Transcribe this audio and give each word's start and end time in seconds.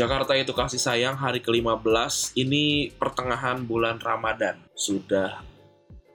Jakarta 0.00 0.32
itu 0.32 0.56
kasih 0.56 0.80
sayang 0.80 1.20
hari 1.20 1.44
ke-15 1.44 2.32
ini 2.40 2.88
pertengahan 2.88 3.68
bulan 3.68 4.00
Ramadan. 4.00 4.56
Sudah 4.72 5.44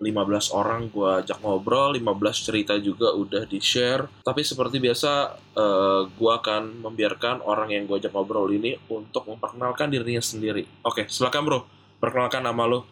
15 0.02 0.58
orang 0.58 0.89
gue 0.89 1.21
ajak 1.21 1.45
ngobrol, 1.45 1.94
15 1.94 2.02
cerita 2.49 2.73
juga 2.81 3.13
udah 3.13 3.45
di-share. 3.45 4.09
Tapi 4.25 4.41
seperti 4.41 4.81
biasa 4.81 5.38
uh, 5.53 6.02
gue 6.09 6.31
akan 6.34 6.81
membiarkan 6.81 7.45
orang 7.45 7.77
yang 7.77 7.85
gue 7.85 8.02
ajak 8.02 8.09
ngobrol 8.09 8.49
ini 8.49 8.73
untuk 8.89 9.30
memperkenalkan 9.30 9.94
dirinya 9.94 10.23
sendiri. 10.25 10.66
Oke, 10.81 11.05
silakan 11.05 11.45
bro, 11.45 11.59
perkenalkan 12.02 12.41
nama 12.41 12.66
lo. 12.66 12.89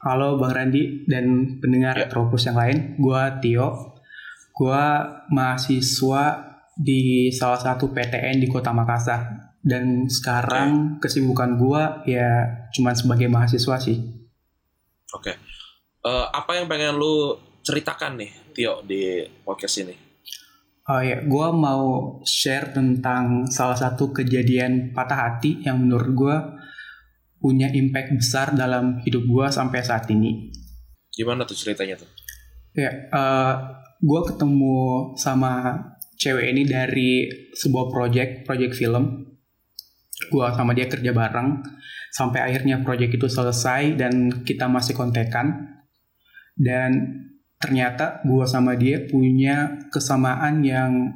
Halo 0.00 0.40
Bang 0.40 0.56
Randi 0.56 1.04
dan 1.12 1.60
pendengar 1.60 1.94
Ya. 2.00 2.08
Retropus 2.08 2.48
yang 2.48 2.56
lain, 2.56 2.96
gua 2.96 3.36
Tio. 3.38 4.00
Gua 4.56 5.04
mahasiswa 5.28 6.40
di 6.72 7.28
salah 7.30 7.60
satu 7.60 7.92
PTN 7.92 8.40
di 8.40 8.48
Kota 8.48 8.72
Makassar. 8.72 9.51
Dan 9.62 10.10
sekarang 10.10 10.98
kesibukan 10.98 11.54
gua 11.54 12.02
ya 12.02 12.66
cuman 12.74 12.94
sebagai 12.98 13.30
mahasiswa 13.30 13.78
sih. 13.78 13.98
Oke. 15.14 15.32
Eh, 16.02 16.26
apa 16.34 16.58
yang 16.58 16.66
pengen 16.66 16.98
lu 16.98 17.38
ceritakan 17.62 18.18
nih, 18.18 18.30
Tio, 18.50 18.82
di 18.82 19.22
podcast 19.46 19.86
ini? 19.86 19.94
Oh 20.90 20.98
ya, 20.98 21.22
gua 21.22 21.54
mau 21.54 22.18
share 22.26 22.74
tentang 22.74 23.46
salah 23.46 23.78
satu 23.78 24.10
kejadian 24.10 24.90
patah 24.90 25.30
hati 25.30 25.62
yang 25.62 25.78
menurut 25.78 26.10
gua 26.10 26.36
punya 27.38 27.70
impact 27.70 28.18
besar 28.18 28.50
dalam 28.58 28.98
hidup 29.06 29.22
gua 29.30 29.46
sampai 29.54 29.78
saat 29.86 30.10
ini. 30.10 30.50
Gimana 31.14 31.46
tuh 31.46 31.54
ceritanya 31.54 32.02
tuh? 32.02 32.10
Ya, 32.74 32.90
eh 33.14 33.54
gue 34.02 34.20
ketemu 34.26 35.14
sama 35.14 35.78
cewek 36.18 36.50
ini 36.50 36.66
dari 36.66 37.30
sebuah 37.54 37.86
project, 37.94 38.42
project 38.42 38.74
film. 38.74 39.31
Gue 40.32 40.48
sama 40.56 40.72
dia 40.72 40.88
kerja 40.88 41.12
bareng 41.12 41.60
sampai 42.08 42.40
akhirnya 42.48 42.80
project 42.80 43.20
itu 43.20 43.28
selesai 43.28 44.00
dan 44.00 44.42
kita 44.48 44.64
masih 44.72 44.96
kontekan. 44.96 45.76
Dan 46.56 47.20
ternyata 47.60 48.24
gue 48.24 48.44
sama 48.48 48.74
dia 48.80 49.04
punya 49.04 49.76
kesamaan 49.92 50.64
yang 50.64 51.12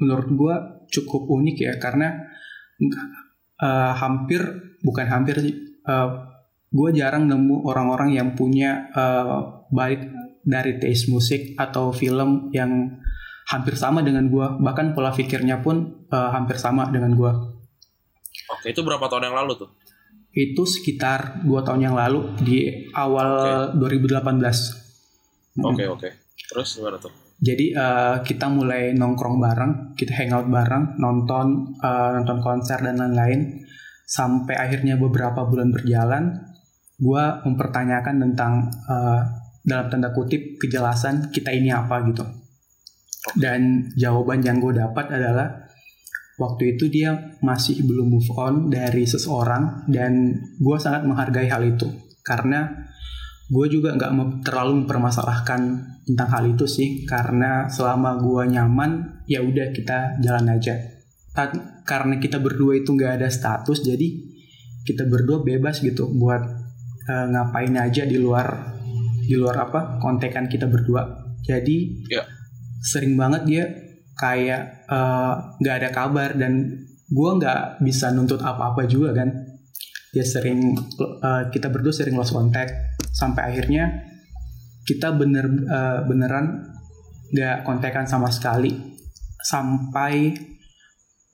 menurut 0.00 0.28
gue 0.32 0.54
cukup 0.96 1.28
unik 1.28 1.56
ya 1.60 1.72
karena 1.76 2.24
eh, 3.60 3.92
hampir 4.00 4.40
bukan 4.80 5.06
hampir 5.06 5.36
sih. 5.44 5.56
gue 6.66 6.90
jarang 6.98 7.30
nemu 7.30 7.62
orang-orang 7.62 8.18
yang 8.18 8.34
punya 8.34 8.90
eh, 8.90 9.38
baik 9.70 10.16
dari 10.46 10.78
taste 10.78 11.10
musik 11.10 11.58
atau 11.58 11.90
film 11.90 12.54
yang 12.54 13.02
hampir 13.46 13.74
sama 13.78 14.02
dengan 14.02 14.26
gua 14.26 14.54
bahkan 14.58 14.94
pola 14.94 15.10
pikirnya 15.10 15.62
pun 15.62 16.06
eh, 16.06 16.30
hampir 16.34 16.58
sama 16.58 16.90
dengan 16.90 17.14
gua 17.18 17.55
Oke, 18.52 18.70
itu 18.70 18.80
berapa 18.84 19.04
tahun 19.08 19.32
yang 19.32 19.38
lalu 19.44 19.66
tuh? 19.66 19.70
itu 20.36 20.68
sekitar 20.68 21.48
dua 21.48 21.64
tahun 21.64 21.88
yang 21.88 21.96
lalu 21.96 22.36
di 22.44 22.68
awal 22.92 23.72
2018 23.80 24.84
Mm. 25.56 25.72
Oke, 25.72 25.88
oke. 25.88 26.08
Terus 26.36 26.76
gimana 26.76 27.00
tuh? 27.00 27.08
jadi 27.36 27.66
eh, 27.76 28.16
kita 28.24 28.48
mulai 28.48 28.96
nongkrong 28.96 29.36
bareng 29.36 29.72
kita 29.92 30.12
hangout 30.16 30.48
bareng 30.48 30.96
nonton 30.96 31.76
eh, 31.80 32.10
nonton 32.16 32.40
konser 32.40 32.80
dan 32.80 32.96
lain-lain 32.96 33.60
sampai 34.08 34.56
akhirnya 34.56 34.96
beberapa 34.96 35.44
bulan 35.44 35.68
berjalan 35.68 36.32
gua 36.96 37.44
mempertanyakan 37.44 38.20
tentang 38.24 38.52
eh, 38.68 39.20
dalam 39.66 39.86
tanda 39.92 40.16
kutip 40.16 40.56
kejelasan 40.56 41.28
kita 41.28 41.52
ini 41.52 41.68
apa 41.68 42.00
gitu 42.08 42.24
dan 43.34 43.90
jawaban 43.98 44.38
yang 44.38 44.62
gue 44.62 44.78
dapat 44.78 45.10
adalah 45.10 45.65
waktu 46.36 46.76
itu 46.76 46.92
dia 46.92 47.36
masih 47.40 47.80
belum 47.84 48.12
move 48.12 48.30
on 48.36 48.54
dari 48.68 49.08
seseorang 49.08 49.88
dan 49.88 50.36
gue 50.60 50.76
sangat 50.76 51.08
menghargai 51.08 51.48
hal 51.48 51.64
itu. 51.64 51.88
Karena 52.20 52.68
gue 53.46 53.66
juga 53.70 53.94
nggak 53.96 54.42
terlalu 54.44 54.84
mempermasalahkan 54.84 55.60
tentang 56.04 56.28
hal 56.28 56.44
itu 56.44 56.68
sih. 56.68 57.08
Karena 57.08 57.68
selama 57.72 58.20
gue 58.20 58.52
nyaman 58.52 59.24
ya 59.24 59.40
udah 59.40 59.72
kita 59.72 60.20
jalan 60.20 60.52
aja. 60.52 60.76
Ta- 61.32 61.80
karena 61.84 62.16
kita 62.20 62.40
berdua 62.40 62.80
itu 62.80 62.96
nggak 62.96 63.20
ada 63.22 63.28
status 63.28 63.84
jadi 63.84 64.08
kita 64.82 65.04
berdua 65.06 65.44
bebas 65.44 65.84
gitu 65.84 66.08
buat 66.10 66.42
eh, 67.06 67.26
ngapain 67.30 67.74
aja 67.76 68.02
di 68.02 68.18
luar 68.18 68.76
di 69.26 69.34
luar 69.34 69.70
apa 69.70 69.98
kontekan 70.02 70.46
kita 70.46 70.68
berdua. 70.68 71.06
Jadi 71.46 72.06
Ya. 72.10 72.26
sering 72.82 73.14
banget 73.14 73.42
dia 73.46 73.64
kayak 74.16 74.88
eh, 74.88 75.34
nggak 75.60 75.76
ada 75.84 75.88
kabar 75.92 76.32
dan 76.34 76.72
gue 77.06 77.30
nggak 77.38 77.84
bisa 77.84 78.10
nuntut 78.10 78.42
apa-apa 78.42 78.88
juga 78.88 79.14
kan 79.14 79.28
dia 80.10 80.24
sering 80.24 80.74
eh, 81.22 81.42
kita 81.52 81.68
berdua 81.68 81.92
sering 81.92 82.16
lost 82.16 82.32
contact 82.32 82.98
sampai 83.12 83.52
akhirnya 83.52 84.08
kita 84.88 85.12
bener 85.12 85.46
eh, 85.46 86.00
beneran 86.08 86.72
nggak 87.30 87.62
kontekan 87.68 88.08
sama 88.08 88.32
sekali 88.32 88.72
sampai 89.44 90.32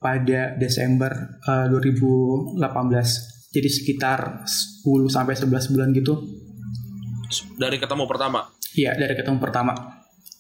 pada 0.03 0.59
Desember 0.59 1.39
eh, 1.47 1.67
2018 1.71 2.59
jadi 3.53 3.69
sekitar 3.69 4.43
10 4.83 5.07
sampai 5.07 5.35
11 5.39 5.73
bulan 5.73 5.91
gitu 5.95 6.15
Dari 7.33 7.81
ketemu 7.81 8.05
pertama. 8.05 8.45
Iya 8.77 8.93
dari 8.93 9.17
ketemu 9.17 9.41
pertama 9.41 9.73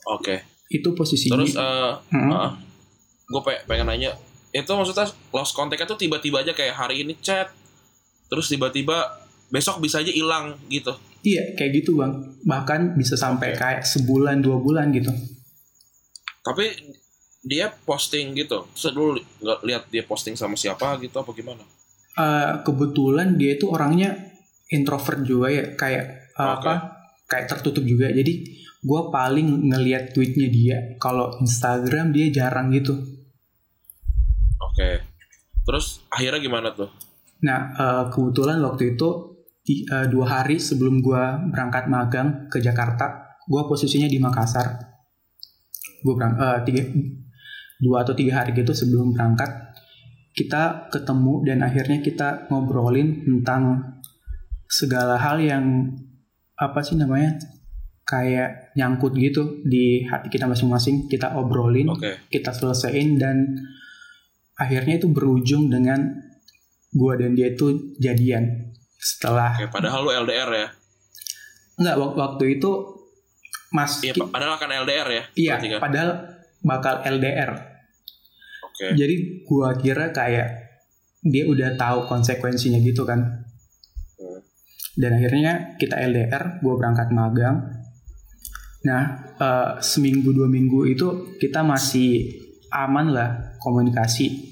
Oke. 0.08 0.51
Itu 0.72 0.88
posisinya 0.96 1.36
Terus 1.42 1.54
eh 1.56 1.92
Hmm. 2.08 2.56
gue 3.28 3.40
pengen 3.64 3.88
nanya, 3.88 4.12
itu 4.52 4.68
maksudnya 4.68 5.08
lost 5.32 5.56
contact 5.56 5.88
tuh 5.88 5.96
tiba-tiba 5.96 6.44
aja 6.44 6.52
kayak 6.52 6.76
hari 6.76 7.00
ini 7.00 7.16
chat, 7.20 7.48
terus 8.28 8.52
tiba-tiba 8.52 9.08
besok 9.48 9.80
bisa 9.80 10.00
aja 10.00 10.12
hilang 10.12 10.56
gitu. 10.68 10.92
Iya, 11.22 11.54
kayak 11.56 11.70
gitu 11.80 11.96
bang. 11.96 12.12
Bahkan 12.44 12.98
bisa 12.98 13.16
sampai 13.16 13.56
kayak 13.56 13.86
sebulan 13.88 14.44
dua 14.44 14.58
bulan 14.60 14.92
gitu. 14.92 15.08
Tapi 16.42 16.72
dia 17.42 17.70
posting 17.86 18.34
gitu. 18.34 18.66
Terus 18.74 18.92
dulu 18.92 19.16
nggak 19.16 19.58
lihat 19.64 19.82
dia 19.88 20.02
posting 20.04 20.34
sama 20.34 20.58
siapa 20.58 20.98
gitu 20.98 21.14
apa 21.16 21.30
gimana? 21.32 21.62
Eh, 22.12 22.52
kebetulan 22.66 23.40
dia 23.40 23.56
itu 23.56 23.70
orangnya 23.70 24.12
introvert 24.68 25.24
juga 25.24 25.48
ya, 25.48 25.64
kayak 25.72 26.04
eh, 26.36 26.42
Oke. 26.42 26.60
apa? 26.60 26.72
Kayak 27.30 27.46
tertutup 27.56 27.84
juga. 27.86 28.10
Jadi 28.12 28.60
gue 28.82 29.00
paling 29.14 29.70
ngeliat 29.70 30.10
tweetnya 30.10 30.48
dia. 30.50 30.78
Kalau 30.98 31.38
Instagram 31.38 32.10
dia 32.10 32.34
jarang 32.34 32.74
gitu. 32.74 32.98
Oke. 34.58 35.06
Terus 35.62 36.02
akhirnya 36.10 36.42
gimana 36.42 36.74
tuh? 36.74 36.90
Nah 37.46 37.60
eh, 37.78 38.04
kebetulan 38.10 38.58
waktu 38.66 38.98
itu 38.98 39.38
di- 39.62 39.86
eh, 39.86 40.10
dua 40.10 40.26
hari 40.42 40.58
sebelum 40.58 40.98
gue 40.98 41.22
berangkat 41.54 41.86
magang 41.86 42.50
ke 42.50 42.58
Jakarta, 42.58 43.38
gue 43.46 43.62
posisinya 43.70 44.10
di 44.10 44.18
Makassar. 44.18 44.66
Gue 46.02 46.14
berang 46.18 46.34
eh, 46.34 46.58
tiga 46.66 46.82
dua 47.78 48.02
atau 48.02 48.14
tiga 48.14 48.42
hari 48.42 48.54
gitu 48.54 48.74
sebelum 48.74 49.14
berangkat 49.14 49.50
kita 50.32 50.88
ketemu 50.88 51.44
dan 51.44 51.58
akhirnya 51.62 51.98
kita 52.00 52.48
ngobrolin 52.48 53.22
tentang 53.22 53.94
segala 54.64 55.20
hal 55.20 55.36
yang 55.42 55.92
apa 56.56 56.80
sih 56.80 56.96
namanya 56.96 57.36
kayak 58.12 58.74
nyangkut 58.74 59.16
gitu 59.16 59.64
di 59.64 60.04
hati 60.04 60.28
kita 60.28 60.44
masing-masing 60.44 61.08
kita 61.08 61.32
obrolin 61.32 61.88
Oke. 61.88 62.28
kita 62.28 62.52
selesaiin 62.52 63.16
dan 63.16 63.56
akhirnya 64.54 64.98
itu 64.98 65.08
berujung 65.08 65.66
dengan 65.66 66.12
gua 66.90 67.16
dan 67.16 67.32
dia 67.32 67.48
itu 67.48 67.72
jadian 67.96 68.68
setelah 68.94 69.56
Oke, 69.56 69.72
padahal 69.72 70.00
lu 70.02 70.12
LDR 70.12 70.50
ya. 70.52 70.68
enggak 71.74 71.96
wak- 71.96 72.14
waktu 72.14 72.44
itu 72.54 72.70
mas 73.70 73.96
Iya, 73.98 74.12
padahal 74.22 74.56
kan 74.56 74.68
LDR 74.68 75.08
ya. 75.08 75.22
iya 75.34 75.52
kan? 75.56 75.80
padahal 75.80 76.10
bakal 76.60 77.00
LDR 77.02 77.50
Oke. 78.62 78.92
jadi 78.92 79.14
gua 79.42 79.72
kira 79.74 80.12
kayak 80.12 80.68
dia 81.22 81.44
udah 81.44 81.74
tahu 81.74 82.04
konsekuensinya 82.04 82.76
gitu 82.78 83.02
kan 83.02 83.48
Hmm. 84.14 84.38
dan 84.94 85.10
akhirnya 85.14 85.52
kita 85.76 85.96
LDR 85.96 86.58
gue 86.58 86.74
berangkat 86.76 87.08
magang 87.10 87.81
nah 88.82 89.34
uh, 89.38 89.70
seminggu 89.78 90.34
dua 90.34 90.50
minggu 90.50 90.90
itu 90.90 91.38
kita 91.38 91.62
masih 91.62 92.42
aman 92.72 93.12
lah 93.12 93.30
komunikasi. 93.60 94.50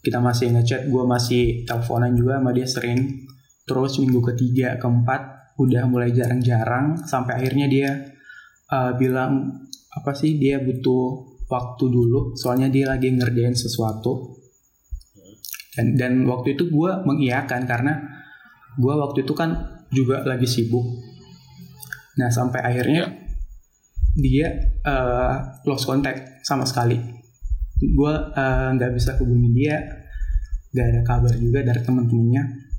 Kita 0.00 0.16
masih 0.16 0.56
ngechat 0.56 0.88
gue 0.88 1.04
masih 1.04 1.68
teleponan 1.68 2.16
juga 2.16 2.40
sama 2.40 2.56
dia 2.56 2.64
sering. 2.64 3.28
Terus 3.68 4.00
minggu 4.00 4.24
ketiga 4.32 4.80
keempat 4.80 5.52
udah 5.60 5.84
mulai 5.84 6.08
jarang-jarang 6.16 6.96
sampai 7.04 7.36
akhirnya 7.36 7.68
dia 7.68 7.90
uh, 8.72 8.96
bilang 8.96 9.60
apa 9.92 10.16
sih 10.16 10.40
dia 10.40 10.62
butuh 10.62 11.36
waktu 11.52 11.84
dulu? 11.92 12.32
Soalnya 12.32 12.72
dia 12.72 12.88
lagi 12.88 13.12
ngerjain 13.12 13.52
sesuatu. 13.52 14.40
Dan 15.76 16.00
dan 16.00 16.12
waktu 16.24 16.56
itu 16.56 16.72
gue 16.72 16.92
mengiyakan 17.04 17.68
karena 17.68 18.00
gue 18.80 18.94
waktu 18.96 19.28
itu 19.28 19.36
kan 19.36 19.82
juga 19.92 20.22
lagi 20.24 20.46
sibuk 20.48 20.86
nah 22.20 22.28
sampai 22.28 22.60
akhirnya 22.60 23.08
dia 24.12 24.76
uh, 24.84 25.64
lost 25.64 25.88
contact 25.88 26.44
sama 26.44 26.68
sekali. 26.68 27.00
Gue 27.80 28.12
uh, 28.12 28.68
nggak 28.76 28.92
bisa 28.92 29.16
hubungi 29.16 29.48
dia. 29.56 29.80
Gak 30.70 30.86
ada 30.86 31.02
kabar 31.02 31.34
juga 31.34 31.66
dari 31.66 31.82
teman-temannya 31.82 32.70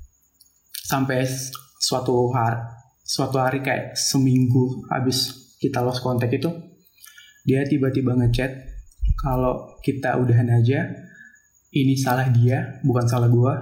sampai 0.88 1.28
suatu 1.76 2.32
hari 2.32 2.56
suatu 3.02 3.36
hari 3.36 3.60
kayak 3.60 3.98
seminggu 3.98 4.86
habis 4.88 5.52
kita 5.60 5.84
lost 5.84 6.00
contact 6.00 6.32
itu 6.32 6.48
dia 7.42 7.66
tiba-tiba 7.66 8.14
ngechat 8.16 8.54
kalau 9.18 9.76
kita 9.82 10.16
udahan 10.16 10.48
aja 10.48 10.88
ini 11.74 11.98
salah 11.98 12.30
dia 12.30 12.78
bukan 12.86 13.04
salah 13.04 13.28
gue 13.28 13.54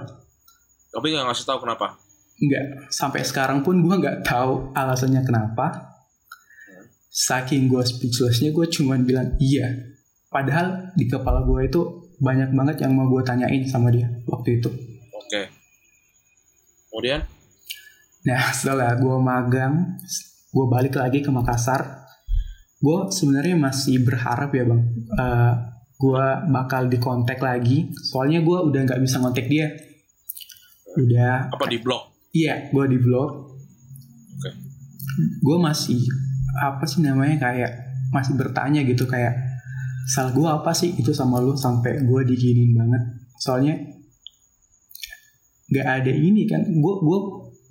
tapi 0.93 1.05
nggak 1.11 1.25
ngasih 1.27 1.45
tahu 1.49 1.65
kenapa 1.65 1.97
nggak. 2.41 2.89
Sampai 2.89 3.21
sekarang 3.21 3.61
pun 3.61 3.77
gue 3.79 3.95
nggak 3.95 4.25
tahu 4.25 4.73
alasannya 4.73 5.21
kenapa. 5.21 5.93
Saking 7.11 7.69
gue 7.69 7.83
speechlessnya 7.85 8.49
gue 8.49 8.65
cuman 8.65 9.05
bilang 9.05 9.37
iya. 9.37 9.93
Padahal 10.31 10.95
di 10.95 11.05
kepala 11.05 11.43
gue 11.43 11.67
itu 11.67 11.81
banyak 12.21 12.55
banget 12.55 12.85
yang 12.85 12.95
mau 12.95 13.09
gue 13.09 13.21
tanyain 13.21 13.61
sama 13.69 13.93
dia 13.93 14.09
waktu 14.25 14.61
itu. 14.61 14.69
Oke. 15.13 15.29
Okay. 15.29 15.45
kemudian? 16.91 17.21
Nah 18.27 18.51
setelah 18.51 18.95
gue 18.95 19.17
magang 19.19 19.95
gue 20.51 20.65
balik 20.67 20.99
lagi 20.99 21.23
ke 21.23 21.31
Makassar 21.31 22.03
gue 22.81 22.99
sebenarnya 23.13 23.55
masih 23.59 24.01
berharap 24.01 24.49
ya 24.57 24.65
bang. 24.65 24.81
Uh, 25.13 25.53
gue 26.01 26.25
bakal 26.49 26.89
dikontak 26.89 27.37
lagi. 27.37 27.93
Soalnya 27.93 28.41
gue 28.41 28.57
udah 28.57 28.81
nggak 28.87 29.01
bisa 29.03 29.21
kontak 29.21 29.45
dia. 29.45 29.69
Udah 30.97 31.51
apa 31.53 31.65
di 31.69 31.77
blog 31.79 32.10
iya 32.31 32.71
gue 32.71 32.85
di 32.87 32.97
blog 32.99 33.29
okay. 34.39 34.53
gue 35.43 35.57
masih 35.59 35.99
apa 36.59 36.83
sih 36.83 36.99
namanya 37.03 37.39
kayak 37.39 37.71
masih 38.11 38.35
bertanya 38.35 38.83
gitu 38.83 39.07
kayak 39.07 39.51
salah 40.11 40.35
gue 40.35 40.47
apa 40.47 40.71
sih? 40.75 40.91
Itu 40.99 41.15
sama 41.15 41.39
lu 41.39 41.55
sampai 41.55 42.03
gue 42.03 42.21
diginin 42.27 42.75
banget. 42.75 43.03
Soalnya 43.39 43.79
nggak 45.71 45.87
ada 45.87 46.11
ini 46.11 46.43
kan 46.51 46.67
gue 46.67 46.95
gue 46.99 47.19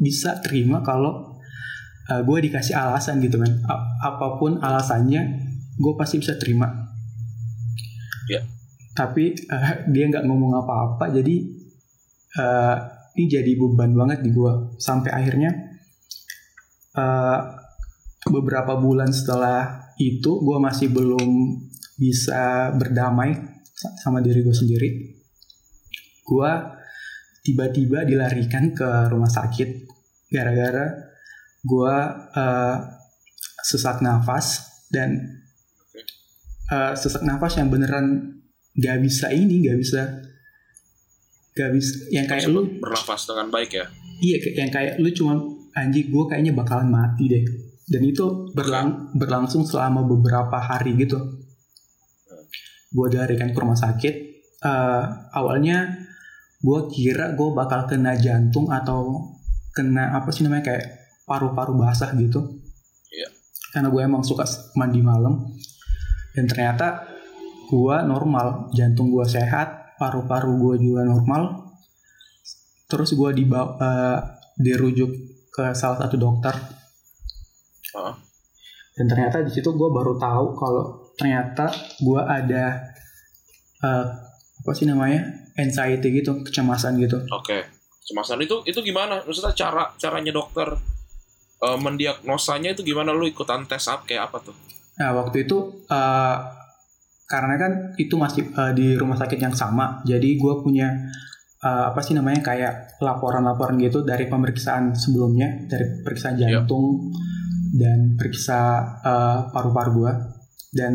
bisa 0.01 0.41
terima 0.41 0.81
kalau 0.81 1.37
uh, 2.09 2.13
eh, 2.17 2.23
gue 2.25 2.39
dikasih 2.49 2.73
alasan 2.73 3.21
gitu 3.21 3.37
kan. 3.37 3.53
A 3.69 3.77
apa 4.09 4.41
pun 4.41 4.57
alasannya 4.59 5.53
gue 5.77 5.93
pasti 6.01 6.21
bisa 6.21 6.37
terima. 6.41 6.89
Yeah. 8.31 8.47
tapi 8.95 9.35
uh, 9.51 9.91
dia 9.91 10.07
nggak 10.07 10.23
ngomong 10.23 10.55
apa-apa 10.63 11.11
jadi 11.11 11.51
uh, 12.39 12.79
ini 13.17 13.25
jadi 13.27 13.53
beban 13.59 13.93
banget 13.97 14.23
di 14.23 14.31
gue 14.31 14.77
sampai 14.79 15.11
akhirnya 15.11 15.51
uh, 16.95 17.39
beberapa 18.31 18.77
bulan 18.77 19.11
setelah 19.11 19.91
itu 19.99 20.41
gue 20.41 20.59
masih 20.61 20.93
belum 20.93 21.61
bisa 22.01 22.73
berdamai 22.77 23.37
sama 24.01 24.25
diri 24.25 24.41
gue 24.41 24.57
sendiri. 24.57 24.89
Gue 26.25 26.51
tiba-tiba 27.45 28.05
dilarikan 28.05 28.73
ke 28.77 28.89
rumah 29.09 29.29
sakit 29.29 29.89
gara-gara 30.31 31.11
gue 31.61 31.95
uh, 32.37 32.77
sesak 33.61 34.01
nafas 34.01 34.65
dan 34.89 35.41
uh, 36.73 36.97
sesak 36.97 37.25
nafas 37.25 37.61
yang 37.61 37.69
beneran 37.69 38.39
gak 38.77 39.01
bisa 39.05 39.29
ini 39.33 39.69
gak 39.69 39.79
bisa 39.81 40.30
gak 41.61 41.73
bisa 41.77 42.09
yang 42.09 42.25
kayak 42.25 42.49
lu 42.49 42.81
bernafas 42.81 43.29
dengan 43.29 43.53
baik 43.53 43.71
ya? 43.77 43.87
Iya 44.25 44.37
yang 44.65 44.71
kayak 44.73 44.97
lu 44.97 45.13
cuma 45.13 45.37
anjing 45.77 46.09
gue 46.09 46.25
kayaknya 46.25 46.53
bakalan 46.57 46.89
mati 46.89 47.29
deh. 47.29 47.45
Dan 47.91 48.07
itu 48.07 48.49
berlang 48.57 49.13
berlangsung 49.13 49.67
selama 49.69 50.07
beberapa 50.07 50.57
hari 50.57 50.97
gitu. 50.97 51.19
Gue 52.91 53.07
dilarikan 53.13 53.53
ke 53.53 53.59
rumah 53.59 53.77
sakit. 53.77 54.15
Uh, 54.61 55.05
awalnya 55.37 56.07
gue 56.61 56.81
kira 56.93 57.33
gue 57.33 57.49
bakal 57.57 57.89
kena 57.89 58.17
jantung 58.21 58.69
atau 58.69 59.33
kena 59.73 60.17
apa 60.17 60.29
sih 60.29 60.45
namanya 60.45 60.73
kayak 60.73 60.87
paru-paru 61.25 61.77
basah 61.77 62.13
gitu. 62.17 62.61
Yeah. 63.11 63.31
karena 63.75 63.91
gue 63.91 64.03
emang 64.03 64.23
suka 64.23 64.47
mandi 64.79 65.03
malam. 65.03 65.51
Dan 66.31 66.47
ternyata 66.47 67.11
gue 67.71 67.97
normal 68.07 68.71
jantung 68.75 69.11
gue 69.11 69.27
sehat 69.27 69.80
paru-paru 70.01 70.57
gue 70.57 70.77
juga 70.89 71.05
normal 71.05 71.69
terus 72.89 73.13
gue 73.13 73.31
dibawa 73.37 73.77
uh, 73.77 74.19
dirujuk 74.57 75.13
ke 75.53 75.77
salah 75.77 76.01
satu 76.01 76.17
dokter 76.17 76.81
dan 79.01 79.09
ternyata 79.09 79.41
di 79.41 79.49
situ 79.49 79.73
gue 79.73 79.89
baru 79.89 80.21
tahu 80.21 80.47
kalau 80.61 81.09
ternyata 81.17 81.73
gue 82.05 82.21
ada 82.21 82.93
uh, 83.81 84.05
apa 84.61 84.71
sih 84.77 84.85
namanya 84.85 85.25
anxiety 85.57 86.21
gitu, 86.21 86.45
kecemasan 86.45 87.01
gitu. 87.01 87.17
Oke, 87.33 87.49
okay. 87.49 87.61
kecemasan 88.05 88.45
itu 88.45 88.61
itu 88.69 88.77
gimana? 88.85 89.25
Maksudnya 89.25 89.57
cara 89.57 89.89
caranya 89.97 90.37
dokter 90.37 90.77
uh, 91.65 91.79
mendiagnosanya 91.81 92.77
itu 92.77 92.85
gimana? 92.85 93.17
Lu 93.17 93.25
ikutan 93.25 93.65
tes 93.65 93.89
up 93.89 94.05
kayak 94.05 94.29
apa 94.29 94.53
tuh? 94.53 94.57
Nah 95.01 95.17
waktu 95.17 95.49
itu 95.49 95.81
uh, 95.89 96.37
karena 97.31 97.55
kan 97.55 97.73
itu 97.95 98.19
masih 98.19 98.51
uh, 98.59 98.75
di 98.75 98.99
rumah 98.99 99.15
sakit 99.15 99.39
yang 99.39 99.55
sama, 99.55 100.03
jadi 100.03 100.35
gue 100.35 100.55
punya 100.67 100.91
uh, 101.63 101.95
apa 101.95 102.03
sih 102.03 102.19
namanya 102.19 102.43
kayak 102.43 102.99
laporan-laporan 102.99 103.79
gitu 103.79 104.03
dari 104.03 104.27
pemeriksaan 104.27 104.99
sebelumnya, 104.99 105.71
dari 105.71 106.03
pemeriksaan 106.03 106.35
jantung. 106.35 107.15
Yep 107.15 107.39
dan 107.71 108.19
periksa 108.19 108.83
uh, 109.03 109.39
paru-paru 109.55 109.91
gue 110.03 110.13
dan 110.75 110.95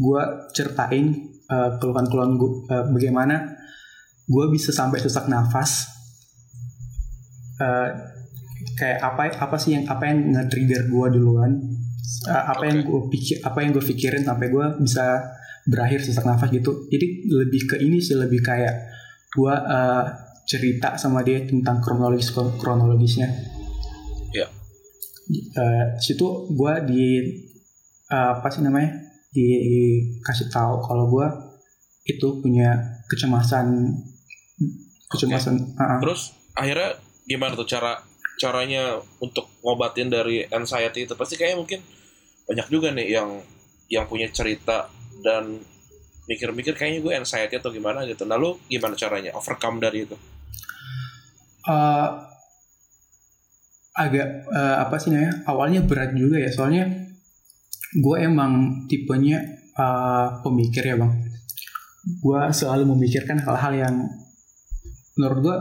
gue 0.00 0.22
ceritain 0.56 1.28
uh, 1.52 1.76
keluhan-keluhan 1.76 2.40
gue 2.40 2.50
uh, 2.72 2.86
bagaimana 2.88 3.60
gue 4.24 4.44
bisa 4.48 4.72
sampai 4.72 4.96
sesak 5.04 5.28
nafas 5.28 5.92
uh, 7.60 7.88
kayak 8.76 9.00
apa 9.04 9.36
apa 9.36 9.56
sih 9.60 9.76
yang 9.76 9.84
apa 9.84 10.08
yang 10.08 10.32
nge-trigger 10.32 10.88
gue 10.88 11.06
duluan 11.20 11.60
uh, 12.28 12.44
apa 12.52 12.64
okay. 12.64 12.68
yang 12.70 12.78
gue 12.84 13.00
pikir 13.10 13.36
apa 13.44 13.58
yang 13.62 13.70
gue 13.76 13.84
pikirin 13.84 14.24
sampai 14.24 14.46
gue 14.48 14.66
bisa 14.82 15.36
berakhir 15.68 16.00
sesak 16.02 16.24
nafas 16.24 16.50
gitu 16.50 16.88
jadi 16.88 17.06
lebih 17.28 17.62
ke 17.68 17.76
ini 17.80 18.00
sih 18.00 18.16
lebih 18.16 18.40
kayak 18.40 18.90
gue 19.30 19.54
uh, 19.54 20.04
cerita 20.48 20.98
sama 20.98 21.22
dia 21.22 21.46
tentang 21.46 21.78
kronologis 21.78 22.34
kronologisnya 22.34 23.30
uh, 25.30 25.84
situ 25.98 26.26
gue 26.50 26.74
di 26.90 27.04
uh, 28.10 28.38
apa 28.38 28.48
sih 28.50 28.62
namanya 28.64 28.98
dikasih 29.30 30.50
tahu 30.50 30.82
kalau 30.82 31.06
gue 31.06 31.26
itu 32.10 32.28
punya 32.42 32.98
kecemasan 33.06 33.94
kecemasan 35.06 35.54
okay. 35.54 35.78
uh 35.78 35.82
-uh. 35.86 35.98
terus 36.02 36.34
akhirnya 36.58 36.98
gimana 37.26 37.54
tuh 37.54 37.68
cara 37.68 38.02
caranya 38.40 38.96
untuk 39.20 39.52
ngobatin 39.60 40.08
dari 40.08 40.48
anxiety 40.48 41.04
itu 41.04 41.12
pasti 41.12 41.36
kayak 41.36 41.60
mungkin 41.60 41.84
banyak 42.48 42.66
juga 42.72 42.88
nih 42.96 43.20
yang 43.20 43.30
yang 43.92 44.08
punya 44.08 44.32
cerita 44.32 44.88
dan 45.20 45.60
mikir-mikir 46.24 46.72
kayaknya 46.72 47.04
gue 47.04 47.12
anxiety 47.20 47.60
atau 47.60 47.68
gimana 47.68 48.08
gitu. 48.08 48.24
Nah 48.24 48.40
lu 48.40 48.56
gimana 48.72 48.96
caranya 48.96 49.36
overcome 49.36 49.76
dari 49.82 50.08
itu? 50.08 50.16
Uh, 51.68 52.30
agak 54.00 54.48
uh, 54.48 54.80
apa 54.80 54.96
sih 54.96 55.12
namanya 55.12 55.44
awalnya 55.44 55.80
berat 55.84 56.16
juga 56.16 56.40
ya 56.40 56.48
soalnya 56.48 56.88
gue 58.00 58.16
emang 58.16 58.86
tipenya 58.88 59.44
uh, 59.76 60.40
pemikir 60.40 60.88
ya 60.88 60.96
bang 60.96 61.12
gue 62.00 62.40
selalu 62.56 62.96
memikirkan 62.96 63.44
hal-hal 63.44 63.72
yang 63.76 63.94
menurut 65.20 65.38
gue 65.44 65.56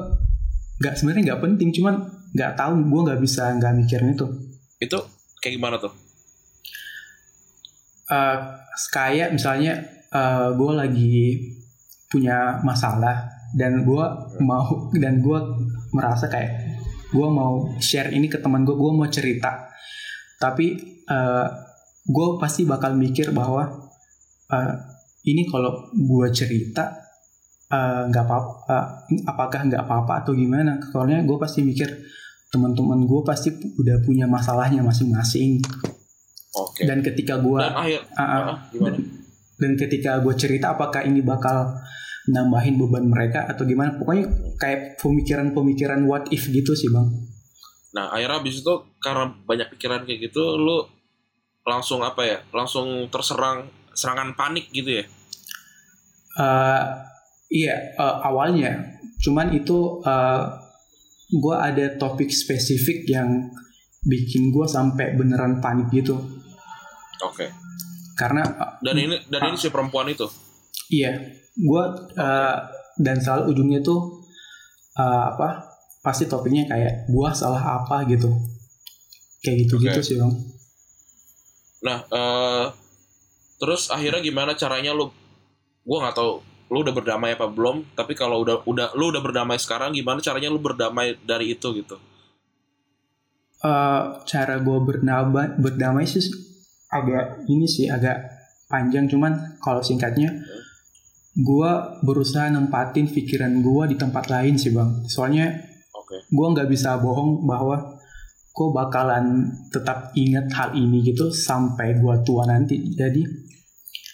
nggak 0.80 0.94
sebenarnya 0.96 1.24
nggak 1.34 1.42
penting 1.44 1.70
cuman 1.76 1.96
nggak 2.32 2.56
tahu 2.56 2.72
gue 2.88 3.02
nggak 3.12 3.22
bisa 3.22 3.52
nggak 3.56 3.74
mikirin 3.76 4.16
itu. 4.16 4.28
Itu 4.80 5.00
kayak 5.44 5.54
gimana 5.60 5.76
tuh? 5.80 5.94
Uh, 8.10 8.58
kayak 8.90 9.36
misalnya 9.36 9.86
uh, 10.10 10.56
gue 10.56 10.72
lagi 10.74 11.18
punya 12.10 12.58
masalah 12.66 13.30
dan 13.54 13.86
gue 13.86 14.06
mau 14.42 14.90
dan 14.98 15.22
gue 15.22 15.40
merasa 15.94 16.26
kayak 16.26 16.80
gue 17.10 17.28
mau 17.30 17.70
share 17.82 18.14
ini 18.14 18.30
ke 18.30 18.42
teman 18.42 18.66
gue 18.66 18.74
gue 18.74 18.92
mau 18.94 19.10
cerita. 19.10 19.70
Tapi 20.40 20.80
uh, 21.10 21.48
gue 22.08 22.28
pasti 22.40 22.64
bakal 22.66 22.96
mikir 22.96 23.36
bahwa 23.36 23.68
uh, 24.50 24.74
ini 25.28 25.46
kalau 25.52 25.92
gue 25.92 26.28
cerita 26.32 27.09
nggak 27.70 28.26
uh, 28.26 28.28
apa-apa 28.28 28.52
uh, 28.66 28.86
apakah 29.30 29.60
nggak 29.70 29.84
apa-apa 29.86 30.14
atau 30.26 30.34
gimana 30.34 30.82
soalnya 30.90 31.22
gue 31.22 31.38
pasti 31.38 31.62
mikir 31.62 31.86
teman-teman 32.50 33.06
gue 33.06 33.22
pasti 33.22 33.54
udah 33.54 34.02
punya 34.02 34.26
masalahnya 34.26 34.82
masing-masing 34.82 35.62
Oke. 36.58 36.90
dan 36.90 37.06
ketika 37.06 37.38
gue 37.38 37.62
Dan 37.62 37.78
akhir 37.78 38.02
uh, 38.18 38.58
gimana? 38.74 38.90
dan, 38.90 38.96
dan 39.62 39.72
ketika 39.78 40.12
gue 40.26 40.34
cerita 40.34 40.74
apakah 40.74 41.06
ini 41.06 41.22
bakal 41.22 41.78
nambahin 42.30 42.82
beban 42.82 43.06
mereka 43.06 43.46
atau 43.46 43.70
gimana 43.70 43.94
pokoknya 44.02 44.26
kayak 44.58 44.98
pemikiran-pemikiran 44.98 46.10
what 46.10 46.26
if 46.34 46.50
gitu 46.50 46.74
sih 46.74 46.90
bang 46.90 47.30
Nah, 47.90 48.14
akhirnya 48.14 48.38
habis 48.42 48.62
itu 48.62 48.74
karena 49.02 49.34
banyak 49.50 49.68
pikiran 49.74 50.06
kayak 50.06 50.30
gitu, 50.30 50.44
lu 50.62 50.86
langsung 51.66 52.06
apa 52.06 52.22
ya? 52.22 52.38
Langsung 52.54 53.10
terserang 53.10 53.66
serangan 53.98 54.38
panik 54.38 54.70
gitu 54.70 55.02
ya? 55.02 55.06
Uh, 56.38 56.86
iya 57.50 57.94
uh, 57.98 58.22
awalnya 58.26 58.98
cuman 59.20 59.52
itu 59.52 60.02
uh, 60.06 60.44
gue 61.30 61.56
ada 61.56 61.98
topik 62.00 62.30
spesifik 62.32 63.06
yang 63.10 63.50
bikin 64.08 64.50
gue 64.50 64.66
sampai 64.66 65.14
beneran 65.20 65.60
panik 65.60 65.92
gitu 65.92 66.16
Oke. 67.26 67.52
karena 68.16 68.42
Dan 68.80 68.96
ini 68.96 69.16
dan 69.28 69.52
ini 69.52 69.58
si 69.60 69.68
perempuan 69.68 70.08
itu. 70.08 70.26
iya 70.90 71.20
gue 71.54 71.84
uh, 72.16 72.58
dan 72.98 73.18
selalu 73.20 73.52
ujungnya 73.52 73.80
tuh 73.84 74.24
uh, 74.96 75.36
apa 75.36 75.68
pasti 76.00 76.26
topiknya 76.32 76.64
kayak 76.66 77.12
gue 77.12 77.30
salah 77.36 77.84
apa 77.84 78.08
gitu 78.08 78.32
kayak 79.44 79.68
gitu 79.68 79.76
gitu 79.84 80.00
Oke. 80.00 80.08
sih 80.08 80.16
bang 80.16 80.34
Nah, 81.80 82.04
eh 82.12 82.66
terus 83.56 83.88
akhirnya 83.88 84.20
gimana 84.20 84.52
caranya 84.52 84.92
lu? 84.92 85.08
Gua 85.88 86.04
nggak 86.04 86.16
tahu 86.20 86.44
lu 86.70 86.86
udah 86.86 86.94
berdamai 86.94 87.34
apa 87.34 87.50
belum. 87.50 87.98
Tapi 87.98 88.14
kalau 88.14 88.46
udah 88.46 88.64
udah 88.64 88.94
lu 88.96 89.12
udah 89.12 89.22
berdamai 89.22 89.58
sekarang, 89.58 89.92
gimana 89.92 90.22
caranya 90.22 90.50
lu 90.54 90.62
berdamai 90.62 91.18
dari 91.26 91.54
itu 91.58 91.74
gitu? 91.76 91.98
Eh, 93.60 94.04
cara 94.24 94.56
gue 94.64 94.80
berdamai 94.80 95.60
berdamai 95.60 96.08
sih 96.08 96.24
agak 96.96 97.44
ini 97.52 97.68
sih 97.68 97.92
agak 97.92 98.16
panjang 98.72 99.12
cuman 99.12 99.60
kalau 99.60 99.84
singkatnya 99.84 100.32
gue 101.36 101.72
berusaha 102.00 102.48
nempatin 102.48 103.12
pikiran 103.12 103.60
gue 103.60 103.84
di 103.92 103.96
tempat 104.00 104.32
lain 104.32 104.56
sih 104.56 104.72
bang 104.72 105.04
soalnya 105.12 105.60
Oke. 105.92 106.24
gue 106.32 106.48
nggak 106.56 106.72
bisa 106.72 107.04
bohong 107.04 107.44
bahwa 107.44 108.00
gue 108.56 108.68
bakalan 108.72 109.52
tetap 109.76 110.16
ingat 110.16 110.48
hal 110.56 110.70
ini 110.80 111.04
gitu 111.04 111.28
sampai 111.28 112.00
gue 112.00 112.16
tua 112.24 112.48
nanti 112.48 112.96
jadi 112.96 113.28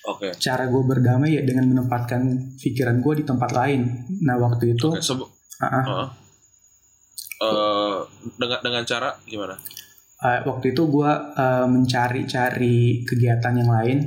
Oke. 0.06 0.30
cara 0.38 0.70
gue 0.70 0.84
berdamai 0.86 1.34
ya 1.38 1.42
dengan 1.42 1.66
menempatkan 1.72 2.56
pikiran 2.62 3.02
gue 3.02 3.22
di 3.22 3.24
tempat 3.26 3.50
lain 3.52 4.06
nah 4.22 4.38
waktu 4.38 4.78
itu 4.78 4.94
Oke, 4.94 5.02
sebe- 5.02 5.30
ah, 5.62 5.66
ah, 5.66 5.84
Heeh. 5.86 6.08
Eh, 7.36 7.98
dengan 8.40 8.60
dengan 8.64 8.84
cara 8.88 9.10
gimana? 9.28 9.60
Uh, 10.24 10.40
waktu 10.48 10.72
itu 10.72 10.88
gue 10.88 11.12
mencari-cari 11.68 13.04
kegiatan 13.04 13.54
yang 13.60 13.68
lain 13.68 13.98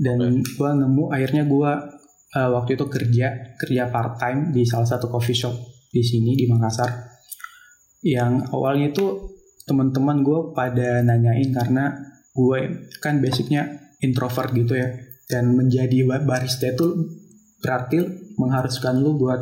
dan 0.00 0.40
gue 0.40 0.70
nemu 0.72 1.12
akhirnya 1.12 1.44
gue 1.44 1.70
uh, 2.34 2.50
waktu 2.56 2.78
itu 2.78 2.84
kerja 2.88 3.56
kerja 3.60 3.82
part 3.92 4.16
time 4.16 4.54
di 4.54 4.62
salah 4.64 4.88
satu 4.88 5.10
coffee 5.12 5.36
shop 5.36 5.54
di 5.92 6.00
sini 6.00 6.32
di 6.38 6.48
Makassar 6.48 6.88
yang 8.06 8.46
awalnya 8.54 8.94
itu 8.94 9.36
teman-teman 9.66 10.24
gue 10.24 10.54
pada 10.54 11.04
nanyain 11.04 11.50
karena 11.52 11.92
gue 12.32 12.88
kan 13.02 13.20
basicnya 13.20 13.92
introvert 14.00 14.54
gitu 14.54 14.78
ya 14.78 14.88
dan 15.28 15.54
menjadi 15.54 16.08
ba- 16.08 16.24
barista 16.24 16.72
itu 16.72 17.06
berarti 17.60 18.00
mengharuskan 18.40 18.98
lu 18.98 19.20
buat 19.20 19.40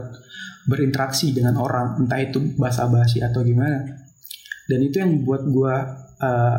berinteraksi 0.67 1.31
dengan 1.31 1.63
orang 1.63 2.03
entah 2.03 2.19
itu 2.19 2.43
basa-basi 2.59 3.23
atau 3.23 3.47
gimana 3.47 3.87
dan 4.67 4.79
itu 4.83 4.99
yang 4.99 5.23
buat 5.23 5.47
gue 5.47 5.75
uh, 6.21 6.57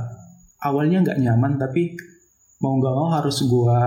awalnya 0.63 1.03
nggak 1.03 1.19
nyaman 1.19 1.60
tapi 1.60 2.00
mau 2.63 2.79
nggak 2.79 2.96
mau 2.96 3.10
harus 3.12 3.43
gue 3.43 3.79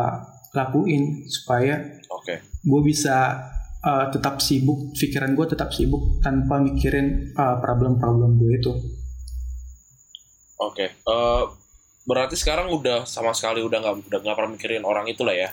lakuin 0.53 1.25
supaya 1.25 1.81
Oke. 2.13 2.37
gue 2.45 2.81
bisa 2.85 3.49
uh, 3.81 4.07
tetap 4.13 4.45
sibuk 4.45 4.93
pikiran 4.93 5.33
gue 5.33 5.47
tetap 5.49 5.73
sibuk 5.73 6.21
tanpa 6.21 6.61
mikirin 6.61 7.33
uh, 7.33 7.57
problem-problem 7.65 8.37
gue 8.37 8.53
itu 8.61 8.73
Oke. 10.61 10.87
Eh, 10.93 11.43
berarti 12.11 12.35
sekarang 12.35 12.75
udah 12.75 13.07
sama 13.07 13.31
sekali 13.31 13.63
udah 13.63 13.79
nggak 13.79 13.95
udah 14.11 14.19
nggak 14.19 14.37
pernah 14.37 14.51
mikirin 14.59 14.83
orang 14.83 15.07
itu 15.07 15.23
lah 15.23 15.47
ya? 15.47 15.49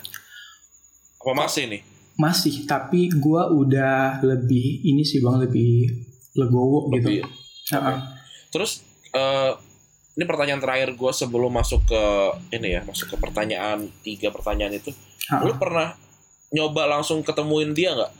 Apa 1.22 1.32
masih 1.38 1.70
nih? 1.70 1.82
masih 2.18 2.66
tapi 2.66 3.06
gue 3.14 3.42
udah 3.54 4.18
lebih 4.26 4.82
ini 4.82 5.06
sih 5.06 5.22
bang 5.22 5.38
lebih 5.38 5.86
legowo 6.34 6.90
Lebih- 6.90 7.22
gitu 7.22 7.30
Uh-uh. 7.68 8.00
Terus 8.48 8.80
eh, 9.12 9.52
ini 10.16 10.24
pertanyaan 10.24 10.56
terakhir 10.58 10.96
gue 10.96 11.12
sebelum 11.12 11.52
masuk 11.52 11.84
ke 11.84 12.04
ini 12.56 12.74
ya, 12.74 12.82
masuk 12.82 13.12
ke 13.12 13.16
pertanyaan 13.20 13.92
tiga 14.00 14.32
pertanyaan 14.32 14.72
itu. 14.72 14.88
Uh-uh. 15.28 15.46
Lu 15.46 15.54
pernah 15.60 15.92
nyoba 16.48 16.88
langsung 16.88 17.20
ketemuin 17.20 17.76
dia 17.76 17.92
nggak? 17.92 18.12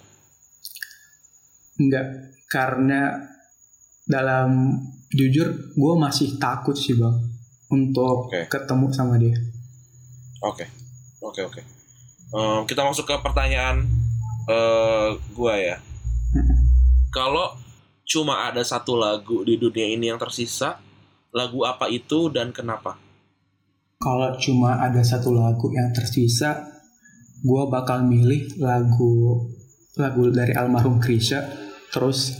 Enggak, 1.80 2.07
karena 2.52 3.25
dalam 4.04 4.76
jujur 5.16 5.49
gue 5.73 5.95
masih 5.97 6.37
takut 6.37 6.76
sih 6.76 6.92
bang 6.92 7.16
untuk 7.69 8.33
Oke. 8.33 8.49
ketemu 8.49 8.87
sama 8.93 9.21
dia. 9.21 9.37
Oke, 10.45 10.67
oke, 11.21 11.41
oke. 11.45 11.61
Em, 12.29 12.61
kita 12.69 12.85
masuk 12.85 13.09
ke 13.09 13.15
pertanyaan 13.21 13.85
eh 14.49 15.11
gua 15.37 15.55
ya. 15.61 15.77
Kalau 17.13 17.57
cuma 18.09 18.49
ada 18.49 18.65
satu 18.65 18.97
lagu 18.97 19.45
di 19.45 19.61
dunia 19.61 19.85
ini 19.85 20.09
yang 20.09 20.17
tersisa, 20.17 20.81
lagu 21.33 21.65
apa 21.69 21.93
itu 21.93 22.33
dan 22.33 22.53
kenapa? 22.53 22.97
Kalau 23.99 24.33
cuma 24.41 24.79
ada 24.79 25.03
satu 25.03 25.35
lagu 25.35 25.69
yang 25.75 25.91
tersisa, 25.91 26.65
gue 27.43 27.63
bakal 27.67 28.07
milih 28.07 28.57
lagu 28.63 29.45
lagu 29.99 30.31
dari 30.31 30.55
almarhum 30.55 31.03
Krisya, 31.03 31.43
terus 31.91 32.39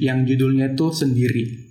yang 0.00 0.24
judulnya 0.24 0.72
tuh 0.72 0.90
sendiri. 0.90 1.63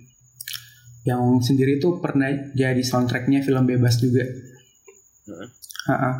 Yang 1.04 1.52
sendiri 1.52 1.76
tuh 1.76 2.00
pernah 2.00 2.32
jadi 2.56 2.80
soundtracknya 2.80 3.44
film 3.44 3.68
bebas 3.68 4.00
juga. 4.00 4.24
Heeh. 4.24 5.48
Ha-ha. 5.88 6.10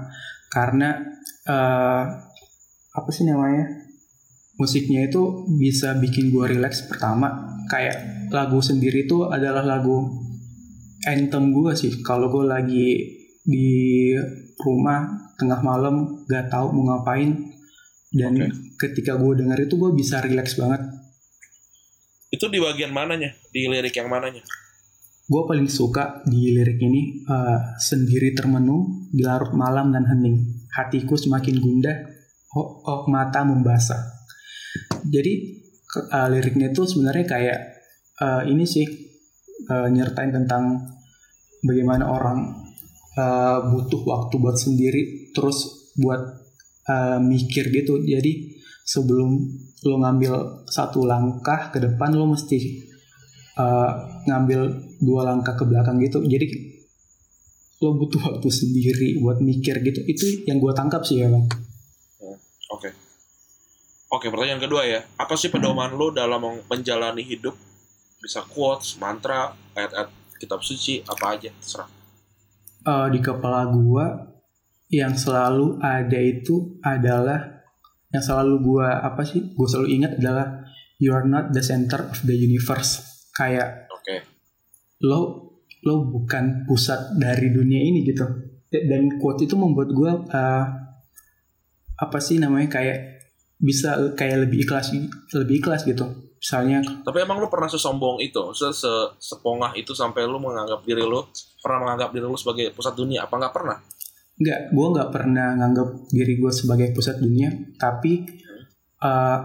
Karena 0.53 1.01
eh, 1.49 2.05
apa 2.95 3.11
sih 3.11 3.25
namanya? 3.25 3.85
Musiknya 4.55 5.11
itu 5.11 5.49
bisa 5.59 5.99
bikin 5.99 6.31
gue 6.31 6.47
relax 6.47 6.87
pertama. 6.87 7.59
Kayak 7.67 8.29
lagu 8.31 8.63
sendiri 8.63 9.09
itu 9.09 9.27
adalah 9.27 9.67
lagu 9.67 10.05
anthem 11.09 11.51
gue 11.51 11.73
sih. 11.75 12.05
Kalau 12.05 12.31
gue 12.31 12.45
lagi 12.47 12.89
di 13.45 14.13
rumah 14.63 15.11
tengah 15.37 15.61
malam 15.61 16.25
gak 16.31 16.49
tahu 16.49 16.71
mau 16.71 16.95
ngapain 16.95 17.35
dan 18.15 18.33
Oke. 18.39 18.49
ketika 18.79 19.19
gue 19.19 19.43
denger 19.43 19.67
itu 19.67 19.75
gue 19.75 19.91
bisa 19.91 20.23
relax 20.23 20.55
banget. 20.55 20.87
Itu 22.31 22.47
di 22.47 22.63
bagian 22.63 22.95
mananya? 22.95 23.35
Di 23.51 23.67
lirik 23.67 23.95
yang 23.95 24.07
mananya? 24.07 24.43
Gue 25.25 25.43
paling 25.49 25.73
suka 25.73 26.21
di 26.29 26.53
lirik 26.53 26.77
ini 26.85 27.25
eh, 27.25 27.61
sendiri 27.81 28.37
termenung 28.37 29.09
di 29.09 29.25
larut 29.25 29.57
malam 29.57 29.89
dan 29.89 30.05
hening. 30.05 30.69
Hatiku 30.69 31.17
semakin 31.17 31.57
gundah, 31.65 31.97
oh, 32.53 32.85
oh 32.85 33.09
mata 33.09 33.41
membasah. 33.41 34.05
Jadi 35.01 35.33
eh, 36.13 36.29
liriknya 36.29 36.77
itu 36.77 36.85
sebenarnya 36.85 37.25
kayak 37.25 37.59
eh, 38.21 38.43
ini 38.53 38.69
sih 38.69 38.85
eh, 39.65 39.89
nyertain 39.89 40.29
tentang 40.29 40.93
bagaimana 41.65 42.05
orang 42.05 42.61
eh, 43.17 43.59
butuh 43.65 44.05
waktu 44.05 44.37
buat 44.37 44.61
sendiri, 44.61 45.33
terus 45.33 45.89
buat 45.97 46.21
eh, 46.85 47.17
mikir 47.17 47.73
gitu. 47.73 47.97
Jadi 48.05 48.61
sebelum 48.85 49.41
lo 49.89 49.97
ngambil 50.05 50.69
satu 50.69 51.09
langkah 51.09 51.73
ke 51.73 51.81
depan 51.81 52.13
lo 52.13 52.29
mesti 52.29 52.93
eh, 53.59 53.91
ngambil 54.27 54.61
dua 55.03 55.21
langkah 55.27 55.55
ke 55.55 55.65
belakang 55.67 56.01
gitu 56.03 56.23
jadi 56.25 56.47
lo 57.83 57.99
butuh 58.01 58.21
waktu 58.33 58.49
sendiri 58.49 59.21
buat 59.21 59.43
mikir 59.45 59.83
gitu 59.85 60.01
itu 60.09 60.47
yang 60.49 60.63
gue 60.63 60.73
tangkap 60.73 61.05
sih 61.05 61.21
ya 61.21 61.29
bang 61.29 61.45
Oke. 62.75 62.91
Oke, 64.11 64.27
pertanyaan 64.31 64.63
kedua 64.63 64.83
ya. 64.83 65.07
Apa 65.15 65.39
sih 65.39 65.47
pedoman 65.47 65.95
lo 65.95 66.11
dalam 66.11 66.43
menjalani 66.67 67.23
hidup? 67.23 67.55
Bisa 68.19 68.43
quotes, 68.47 68.99
mantra, 68.99 69.55
ayat-ayat 69.79 70.11
kitab 70.39 70.59
suci, 70.59 71.05
apa 71.07 71.39
aja, 71.39 71.51
terserah. 71.55 71.91
Eh, 72.85 73.09
di 73.15 73.21
kepala 73.23 73.71
gue 73.71 74.07
yang 74.93 75.17
selalu 75.17 75.81
ada 75.81 76.21
itu 76.21 76.79
adalah 76.85 77.65
yang 78.13 78.23
selalu 78.23 78.55
gue 78.63 78.87
apa 78.87 79.23
sih 79.27 79.57
gue 79.57 79.67
selalu 79.67 79.89
ingat 79.91 80.13
adalah 80.23 80.63
you 81.03 81.11
are 81.11 81.27
not 81.27 81.51
the 81.51 81.65
center 81.65 81.99
of 81.99 82.21
the 82.23 82.37
universe 82.37 83.03
kayak 83.35 83.91
Oke. 83.91 84.17
lo 85.05 85.53
lo 85.85 85.95
bukan 86.09 86.65
pusat 86.65 87.19
dari 87.21 87.53
dunia 87.53 87.83
ini 87.83 88.07
gitu 88.07 88.25
dan 88.73 89.21
quote 89.21 89.45
itu 89.45 89.55
membuat 89.55 89.93
gue 89.93 90.11
uh, 90.33 90.67
apa 91.95 92.19
sih 92.19 92.41
namanya 92.41 92.81
kayak 92.81 93.23
bisa 93.61 94.17
kayak 94.19 94.49
lebih 94.49 94.67
ikhlas 94.67 94.91
lebih 95.37 95.63
ikhlas 95.63 95.87
gitu 95.87 96.07
misalnya 96.41 96.85
Tapi 97.01 97.25
emang 97.25 97.41
lu 97.41 97.49
pernah 97.49 97.73
sesombong 97.73 98.21
itu, 98.21 98.53
se 98.53 98.69
-se 98.69 99.17
sepongah 99.17 99.73
itu 99.81 99.97
sampai 99.97 100.29
lu 100.29 100.37
menganggap 100.37 100.85
diri 100.85 101.01
lu 101.01 101.25
pernah 101.57 101.89
menganggap 101.89 102.13
diri 102.13 102.29
lu 102.29 102.37
sebagai 102.37 102.69
pusat 102.77 102.93
dunia? 102.93 103.25
Apa 103.25 103.41
nggak 103.41 103.55
pernah? 103.57 103.81
nggak 104.35 104.75
gue 104.75 104.87
nggak 104.99 105.11
pernah 105.15 105.55
nganggap 105.55 105.89
diri 106.11 106.35
gue 106.43 106.51
sebagai 106.51 106.91
pusat 106.91 107.23
dunia 107.23 107.55
tapi 107.79 108.27
uh, 108.99 109.39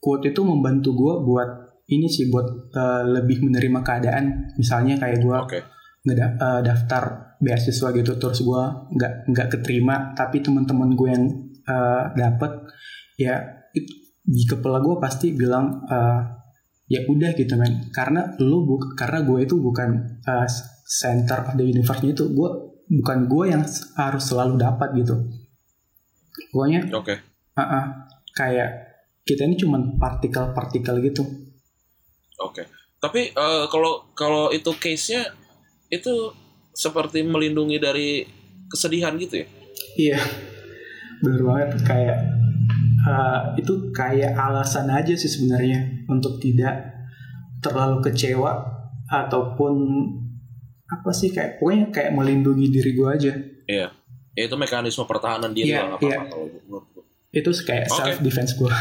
quote 0.00 0.32
itu 0.32 0.40
membantu 0.40 0.96
gue 0.96 1.14
buat 1.20 1.50
ini 1.90 2.08
sih 2.08 2.32
buat 2.32 2.72
uh, 2.72 3.02
lebih 3.04 3.44
menerima 3.44 3.80
keadaan. 3.84 4.54
Misalnya 4.56 4.96
kayak 4.96 5.20
gue 5.20 5.36
ngeda 6.04 6.26
uh, 6.36 6.60
daftar 6.60 7.36
beasiswa 7.40 7.88
gitu 7.96 8.12
terus 8.20 8.40
gue 8.44 8.62
nggak 8.96 9.12
nggak 9.32 9.48
keterima 9.56 10.12
tapi 10.12 10.44
teman-teman 10.44 10.92
gue 10.92 11.08
yang 11.08 11.24
uh, 11.64 12.12
dapet 12.12 12.52
ya 13.16 13.40
it- 13.72 14.04
di 14.24 14.44
kepala 14.48 14.80
gue 14.80 14.96
pasti 14.96 15.36
bilang 15.36 15.84
uh, 15.84 16.20
ya 16.88 17.04
udah 17.08 17.36
gitu 17.36 17.56
men. 17.60 17.92
Karena 17.92 18.32
lu 18.40 18.64
bu 18.64 18.80
karena 18.96 19.20
gue 19.24 19.44
itu 19.44 19.60
bukan 19.60 20.20
uh, 20.24 20.48
center 20.84 21.44
of 21.48 21.56
the 21.56 21.64
universe 21.64 22.00
itu 22.04 22.32
gue 22.32 22.50
bukan 22.84 23.28
gue 23.28 23.44
yang 23.48 23.64
harus 23.96 24.24
selalu 24.24 24.60
dapat 24.60 24.92
gitu. 24.96 25.16
Pokoknya 26.52 26.88
Oke. 26.96 27.20
uh-uh, 27.56 27.84
kayak 28.36 28.92
kita 29.24 29.48
ini 29.48 29.56
cuman 29.56 29.96
partikel-partikel 29.96 31.00
gitu 31.00 31.43
Oke. 32.42 32.66
Tapi 32.98 33.30
eh, 33.30 33.64
kalau 33.68 34.08
kalau 34.16 34.48
itu 34.50 34.72
case-nya 34.80 35.28
itu 35.92 36.32
seperti 36.74 37.22
melindungi 37.22 37.78
dari 37.78 38.24
kesedihan 38.66 39.14
gitu 39.20 39.44
ya? 39.44 39.46
Iya, 39.94 40.18
bener 41.22 41.42
banget 41.46 41.70
kayak 41.86 42.18
uh, 43.06 43.54
itu 43.54 43.94
kayak 43.94 44.34
alasan 44.34 44.90
aja 44.90 45.14
sih 45.14 45.30
sebenarnya 45.30 46.06
untuk 46.10 46.42
tidak 46.42 46.94
terlalu 47.62 48.02
kecewa 48.02 48.52
ataupun 49.08 49.74
apa 50.84 51.10
sih 51.14 51.32
kayak 51.32 51.62
pokoknya 51.62 51.88
kayak 51.94 52.12
melindungi 52.12 52.68
diri 52.68 52.90
gue 52.92 53.08
aja. 53.08 53.32
Iya. 53.64 53.88
Ya 54.34 54.42
itu 54.50 54.56
mekanisme 54.58 55.06
pertahanan 55.06 55.54
diri 55.54 55.70
Iya, 55.70 55.86
lah, 55.86 55.86
nggak 55.94 56.00
apa-apa 56.02 56.10
iya. 56.10 56.30
kalau 56.30 56.46
menurut 56.50 56.86
gua. 56.90 57.04
Itu 57.30 57.50
kayak 57.62 57.86
Oke. 57.86 57.96
self 58.02 58.16
defense 58.20 58.52
gue. 58.58 58.72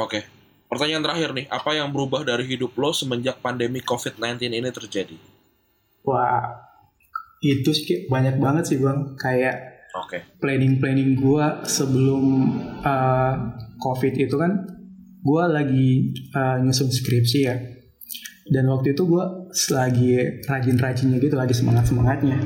Oke. 0.00 0.20
Pertanyaan 0.66 1.04
terakhir 1.06 1.30
nih, 1.30 1.46
apa 1.46 1.70
yang 1.78 1.94
berubah 1.94 2.26
dari 2.26 2.44
hidup 2.46 2.74
lo 2.74 2.90
semenjak 2.90 3.38
pandemi 3.38 3.78
COVID-19 3.82 4.50
ini 4.50 4.70
terjadi? 4.74 5.16
Wah, 6.02 6.58
itu 7.42 7.70
sih 7.70 8.10
banyak 8.10 8.42
banget 8.42 8.74
sih 8.74 8.78
bang. 8.82 9.14
Kayak 9.14 9.56
Oke. 9.96 10.18
planning-planning 10.42 11.16
gue 11.16 11.46
sebelum 11.64 12.22
uh, 12.84 13.34
COVID 13.78 14.14
itu 14.18 14.36
kan 14.36 14.76
gue 15.26 15.42
lagi 15.50 15.90
uh, 16.36 16.62
nyusun 16.62 16.86
skripsi 16.92 17.38
ya 17.42 17.56
dan 18.46 18.70
waktu 18.70 18.94
itu 18.94 19.02
gue 19.02 19.24
lagi 19.74 20.10
rajin-rajinnya 20.46 21.18
gitu 21.18 21.34
lagi 21.34 21.50
semangat-semangatnya 21.50 22.38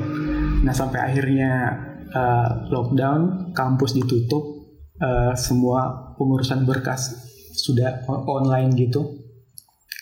nah 0.65 0.73
sampai 0.73 0.97
akhirnya 0.97 1.77
uh, 2.09 2.49
lockdown 2.73 3.53
kampus 3.53 3.93
ditutup 3.93 4.73
uh, 4.97 5.37
semua 5.37 6.13
pengurusan 6.17 6.65
berkas 6.65 7.21
sudah 7.51 8.03
online 8.07 8.71
gitu 8.75 9.21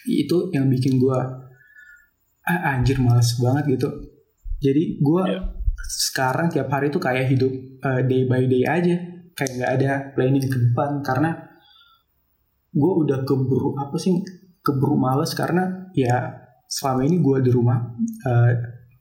itu 0.08 0.50
yang 0.56 0.70
bikin 0.72 0.98
gue 0.98 1.20
ah, 2.46 2.62
anjir 2.74 2.98
males 2.98 3.36
banget 3.38 3.77
gitu. 3.77 3.89
Jadi 4.60 4.98
gue 5.00 5.24
Iya. 5.27 5.40
sekarang 5.90 6.50
tiap 6.51 6.68
hari 6.72 6.90
tuh 6.90 7.01
kayak 7.01 7.29
hidup 7.29 7.51
uh, 7.83 8.01
day 8.03 8.25
by 8.25 8.46
day 8.50 8.64
aja. 8.66 8.96
Kayak 9.38 9.51
nggak 9.55 9.72
ada 9.79 9.92
planning 10.18 10.46
ke 10.50 10.57
depan 10.57 11.00
karena 11.05 11.31
gue 12.70 12.94
udah 13.05 13.24
keburu 13.24 13.77
apa 13.79 13.96
sih 13.98 14.14
keburu 14.62 15.00
males 15.00 15.33
karena 15.33 15.90
ya 15.96 16.38
selama 16.70 17.01
ini 17.07 17.18
gue 17.18 17.38
di 17.42 17.50
rumah 17.50 17.81
uh, 18.29 18.51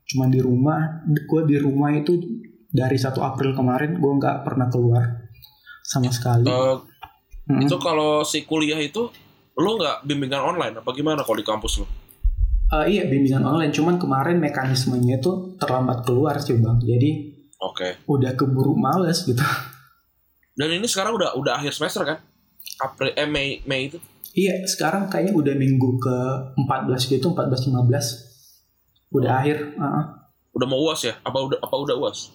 cuman 0.08 0.28
di 0.32 0.40
rumah 0.40 1.04
gue 1.04 1.42
di 1.44 1.56
rumah 1.60 1.92
itu 1.92 2.16
dari 2.68 2.96
1 2.96 3.12
April 3.18 3.52
kemarin 3.52 4.00
gue 4.00 4.12
nggak 4.20 4.44
pernah 4.46 4.72
keluar 4.72 5.04
sama 5.84 6.12
sekali. 6.12 6.48
Eh, 6.48 6.76
Mm. 7.48 7.64
Itu 7.64 7.80
kalau 7.80 8.22
si 8.22 8.44
kuliah 8.44 8.78
itu 8.78 9.08
lo 9.58 9.70
nggak 9.74 10.06
bimbingan 10.06 10.44
online 10.44 10.74
apa 10.78 10.90
gimana 10.94 11.24
kalau 11.24 11.40
di 11.40 11.46
kampus 11.48 11.82
lo? 11.82 11.86
Uh, 12.68 12.84
iya 12.84 13.08
bimbingan 13.08 13.42
online 13.42 13.72
cuman 13.72 13.96
kemarin 13.96 14.36
mekanismenya 14.36 15.24
tuh 15.24 15.56
terlambat 15.56 16.04
keluar 16.04 16.36
sih 16.36 16.52
bang 16.60 16.76
jadi 16.84 17.32
Oke. 17.64 18.04
udah 18.04 18.36
keburu 18.36 18.76
males 18.76 19.24
gitu 19.24 19.40
Dan 20.58 20.74
ini 20.74 20.90
sekarang 20.90 21.14
udah 21.14 21.38
udah 21.38 21.62
akhir 21.62 21.70
semester 21.70 22.02
kan? 22.02 22.18
April 22.82 23.14
eh 23.14 23.30
Mei 23.30 23.62
Mei 23.62 23.86
itu. 23.86 24.02
Iya, 24.34 24.66
sekarang 24.66 25.06
kayaknya 25.06 25.34
udah 25.38 25.54
minggu 25.54 25.98
ke 26.02 26.16
14 26.58 27.14
gitu, 27.14 27.30
14 27.30 27.70
15. 27.70 29.14
Udah 29.14 29.32
akhir, 29.38 29.56
heeh. 29.78 30.04
Udah 30.50 30.66
mau 30.66 30.82
UAS 30.82 31.06
ya? 31.06 31.14
Apa 31.22 31.46
udah 31.46 31.58
apa 31.62 31.74
udah 31.78 31.94
UAS? 32.02 32.34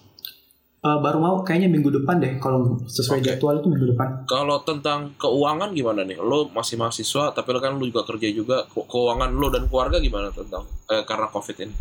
Eh, 0.84 0.98
baru 1.00 1.16
mau 1.16 1.40
kayaknya 1.40 1.72
minggu 1.72 1.88
depan 1.88 2.20
deh 2.20 2.36
kalau 2.36 2.76
sesuai 2.84 3.24
Oke. 3.24 3.26
jadwal 3.32 3.56
itu 3.56 3.72
minggu 3.72 3.96
depan. 3.96 4.08
Kalau 4.28 4.60
tentang 4.68 5.16
keuangan 5.16 5.72
gimana 5.72 6.04
nih? 6.04 6.20
Lo 6.20 6.52
masih 6.52 6.76
mahasiswa 6.76 7.32
tapi 7.32 7.56
lo 7.56 7.58
kan 7.64 7.80
lo 7.80 7.88
juga 7.88 8.04
kerja 8.04 8.28
juga. 8.28 8.68
Ke- 8.68 8.84
Keuangan 8.84 9.32
lo 9.32 9.48
dan 9.48 9.64
keluarga 9.64 9.96
gimana 9.96 10.28
tentang 10.28 10.68
eh, 10.92 11.00
karena 11.08 11.32
Covid 11.32 11.56
ini? 11.64 11.72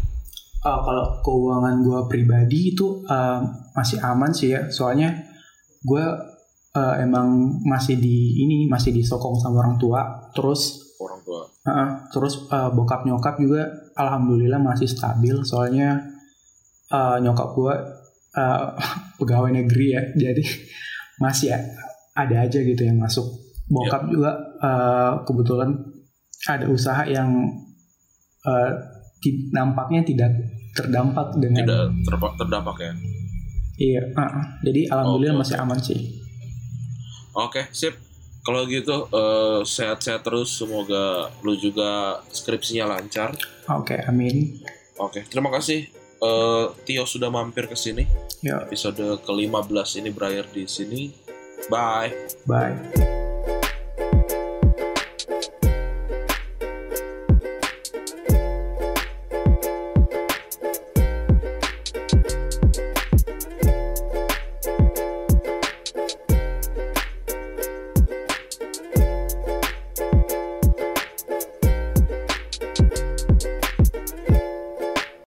Eh, 0.63 0.79
kalau 0.87 1.19
keuangan 1.19 1.83
gue 1.83 1.99
pribadi 2.07 2.71
itu 2.71 3.03
eh, 3.03 3.39
masih 3.75 3.99
aman 3.99 4.31
sih 4.31 4.55
ya, 4.55 4.71
soalnya 4.71 5.11
gue 5.83 6.05
eh, 6.71 6.95
emang 7.03 7.59
masih 7.67 7.99
di 7.99 8.39
ini 8.39 8.71
masih 8.71 8.95
disokong 8.95 9.35
sama 9.35 9.67
orang 9.67 9.75
tua, 9.75 9.99
terus 10.31 10.79
Orang 10.95 11.19
tua. 11.27 11.43
Heeh, 11.67 11.87
terus 12.07 12.47
eh, 12.47 12.69
bokap 12.71 13.03
nyokap 13.03 13.35
juga 13.35 13.67
alhamdulillah 13.99 14.63
masih 14.63 14.87
stabil 14.87 15.35
soalnya 15.43 15.99
eh, 16.87 17.17
nyokap 17.19 17.51
gua 17.51 17.92
eh, 18.33 18.65
pegawai 19.17 19.51
negeri 19.53 19.87
ya 19.91 20.01
jadi 20.13 20.43
masih 21.17 21.53
ada 22.13 22.35
aja 22.39 22.59
gitu 22.59 22.81
yang 22.81 22.97
masuk 22.97 23.25
bokap 23.65 24.05
juga 24.07 24.31
eh, 24.59 25.11
kebetulan 25.23 25.71
ada 26.43 26.65
usaha 26.67 27.03
yang 27.03 27.29
ti- 29.17 29.47
nampaknya 29.49 30.03
tidak 30.03 30.31
terdampak 30.73 31.31
dengan 31.33 31.63
Tidak 31.63 31.83
terpa- 32.03 32.35
terdampak 32.35 32.75
ya. 32.77 32.93
iya 33.79 34.01
heeh. 34.03 34.45
jadi 34.61 34.81
alhamdulillah 34.89 35.33
Oke, 35.33 35.41
masih 35.41 35.57
aman 35.57 35.79
sih 35.79 35.99
Oke, 37.33 37.65
sip. 37.71 37.97
Kalau 38.43 38.67
gitu 38.67 39.07
eh, 39.07 39.63
sehat-sehat 39.63 40.21
terus. 40.21 40.53
Semoga 40.53 41.31
lo 41.39 41.55
juga 41.55 42.19
skripsinya 42.27 42.85
lancar. 42.87 43.33
oke 43.65 43.95
amin 44.03 44.59
Oke, 44.99 45.25
terima 45.25 45.49
kasih 45.49 45.87
eh, 46.23 46.65
Tio 46.87 47.03
sudah 47.03 47.27
mampir 47.27 47.67
ke 47.67 47.75
sini. 47.75 48.07
Yo, 48.43 48.59
Episode 48.63 49.19
ke-15 49.23 50.03
ini 50.03 50.09
berakhir 50.11 50.47
di 50.51 50.63
sini. 50.67 51.01
Bye. 51.71 52.11
bye 52.43 53.12